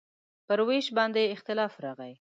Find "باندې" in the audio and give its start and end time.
0.97-1.31